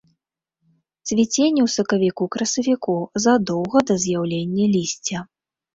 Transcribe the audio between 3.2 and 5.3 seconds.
задоўга да з'яўлення лісця.